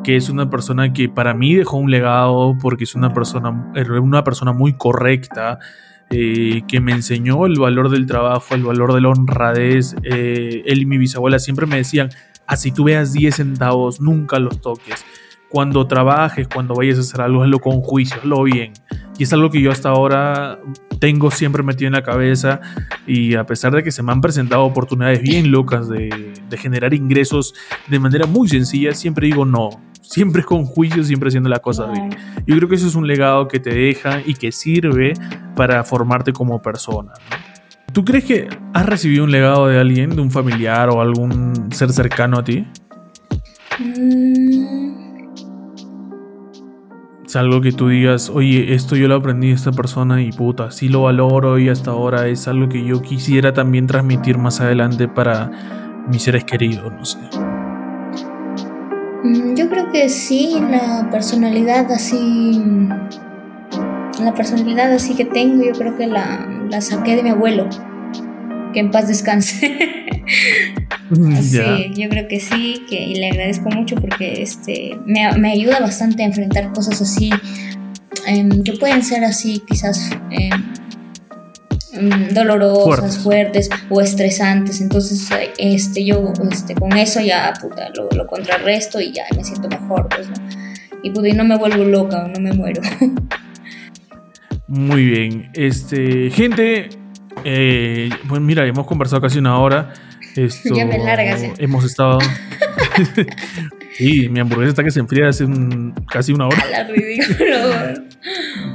[0.02, 3.72] que es una persona que para mí dejó un legado porque es una persona,
[4.02, 5.58] una persona muy correcta,
[6.16, 9.96] eh, que me enseñó el valor del trabajo, el valor de la honradez.
[10.04, 12.10] Eh, él y mi bisabuela siempre me decían,
[12.46, 15.04] así tú veas 10 centavos, nunca los toques
[15.54, 18.72] cuando trabajes, cuando vayas a hacer algo, hazlo con juicio, hazlo bien.
[19.16, 20.58] Y es algo que yo hasta ahora
[20.98, 22.60] tengo siempre metido en la cabeza
[23.06, 27.54] y a pesar de que se me han presentado oportunidades bien locas de, generar ingresos
[27.86, 29.70] de manera muy sencilla, siempre digo no,
[30.14, 32.10] siempre con juicio, siempre haciendo la cosa bien.
[32.46, 35.14] Yo creo que eso es un legado que te deja y que sirve
[35.56, 37.12] para formarte como persona.
[37.92, 41.92] ¿Tú crees que has recibido un legado de alguien, de un familiar o algún ser
[41.92, 42.64] cercano a ti?
[43.80, 45.24] Mm,
[47.34, 50.88] algo que tú digas, oye, esto yo lo aprendí de esta persona y puta, sí
[50.88, 56.04] lo valoro y hasta ahora es algo que yo quisiera también transmitir más adelante para
[56.08, 57.18] mis seres queridos, no sé.
[59.24, 62.62] Mm, yo creo que sí, la personalidad así,
[64.22, 67.66] la personalidad así que tengo, yo creo que la, la saqué de mi abuelo,
[68.74, 69.78] que en paz descanse.
[71.42, 71.60] Sí,
[71.94, 76.22] yo creo que sí, que, y le agradezco mucho porque este, me, me ayuda bastante
[76.22, 77.30] a enfrentar cosas así,
[78.26, 80.72] em, que pueden ser así quizás em,
[81.94, 83.70] em, dolorosas, fuertes.
[83.90, 84.80] o estresantes.
[84.80, 85.28] Entonces,
[85.58, 90.08] este, yo este, con eso ya puta, lo, lo, contrarresto y ya me siento mejor.
[90.08, 90.34] Pues, ¿no?
[91.02, 92.82] Y, puta, y no me vuelvo loca o no me muero.
[94.66, 95.50] Muy bien.
[95.54, 96.88] Este, gente,
[97.44, 99.92] eh, pues mira, hemos conversado casi una hora.
[100.36, 101.42] Esto, ya me largas.
[101.58, 102.18] Hemos estado.
[103.96, 105.46] sí, mi hamburguesa está que se enfría hace
[106.10, 106.64] casi una hora.
[106.70, 108.04] La ridículo.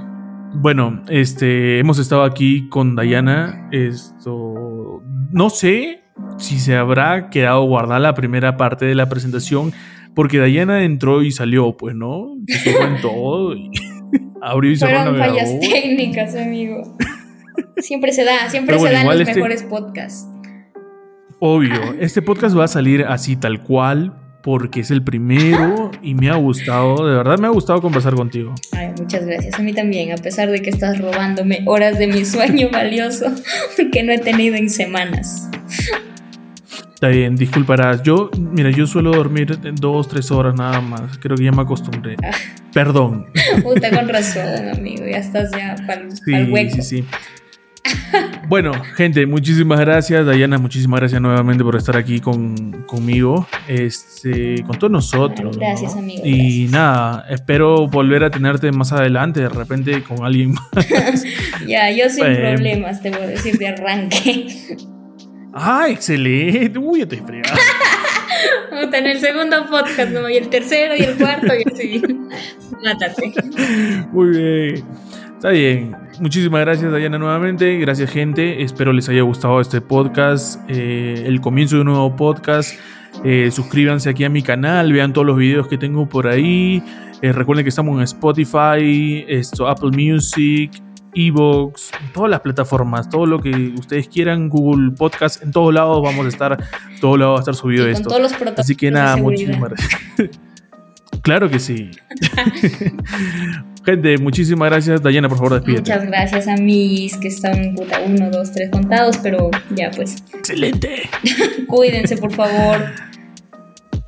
[0.61, 3.69] bueno, este, hemos estado aquí con Dayana.
[3.71, 5.01] Esto,
[5.31, 6.01] no sé
[6.37, 9.71] si se habrá quedado guardada la primera parte de la presentación,
[10.15, 12.35] porque Dayana entró y salió, pues, ¿no?
[12.47, 13.71] Se fue en todo y
[14.41, 16.97] abrió y cerró Fueron fallas técnicas, amigo.
[17.77, 20.27] Siempre se da, siempre se dan los este mejores podcasts.
[21.39, 26.29] Obvio, este podcast va a salir así tal cual porque es el primero y me
[26.29, 28.55] ha gustado, de verdad me ha gustado conversar contigo.
[28.71, 32.25] Ay, muchas gracias, a mí también, a pesar de que estás robándome horas de mi
[32.25, 33.25] sueño valioso
[33.91, 35.49] que no he tenido en semanas.
[36.99, 38.03] Está bien, disculparás.
[38.03, 41.17] Yo, mira, yo suelo dormir dos, tres horas nada más.
[41.17, 42.17] Creo que ya me acostumbré.
[42.21, 42.31] Ah.
[42.73, 43.27] Perdón.
[43.63, 45.05] Puta, con razón, amigo.
[45.09, 46.75] Ya estás ya para el hueco.
[46.75, 47.05] Sí, sí.
[48.47, 50.25] Bueno, gente, muchísimas gracias.
[50.25, 55.55] Dayana, muchísimas gracias nuevamente por estar aquí con, conmigo, este, con todos nosotros.
[55.55, 56.23] Gracias, amigo.
[56.25, 61.23] Y nada, espero volver a tenerte más adelante, de repente con alguien más.
[61.67, 64.77] ya, yo sin problemas, te voy a decir de arranque.
[65.53, 66.79] ah, excelente.
[66.79, 67.55] Uy, ya te fregado.
[68.93, 70.27] en el segundo podcast, ¿no?
[70.29, 72.01] Y el tercero y el cuarto, y así.
[72.83, 73.33] Mátate.
[74.11, 74.85] Muy bien.
[75.35, 75.95] Está bien.
[76.19, 77.77] Muchísimas gracias, Dayana, nuevamente.
[77.77, 78.61] Gracias, gente.
[78.61, 82.73] Espero les haya gustado este podcast, eh, el comienzo de un nuevo podcast.
[83.23, 86.83] Eh, suscríbanse aquí a mi canal, vean todos los videos que tengo por ahí.
[87.21, 90.71] Eh, recuerden que estamos en Spotify, esto, Apple Music,
[91.13, 96.25] Evox, todas las plataformas, todo lo que ustedes quieran, Google Podcast, en todos lados vamos
[96.25, 96.63] a estar,
[97.01, 98.09] todos lados va a estar subido con esto.
[98.09, 100.01] todos los protocolos Así que nada, muchísimas gracias.
[101.21, 101.91] claro que sí.
[103.89, 105.01] Gente, muchísimas gracias.
[105.01, 105.91] Dayana, por favor, despídete.
[105.91, 111.09] Muchas gracias a mis que están puta uno, dos, tres contados, pero ya pues Excelente.
[111.67, 112.85] cuídense por favor.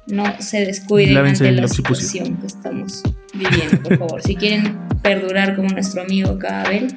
[0.06, 3.02] No se descuiden Lávense ante la situación que estamos
[3.34, 4.22] viviendo, por favor.
[4.22, 6.96] Si quieren perdurar como nuestro amigo acá, Abel,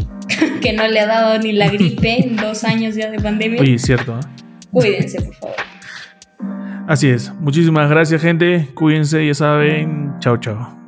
[0.60, 3.74] que no le ha dado ni la gripe en dos años ya de pandemia, Oye,
[3.74, 4.18] es cierto.
[4.18, 4.42] ¿eh?
[4.72, 5.56] cuídense por favor.
[6.88, 7.32] Así es.
[7.34, 8.70] Muchísimas gracias, gente.
[8.74, 10.14] Cuídense, ya saben.
[10.18, 10.83] Chao, chao.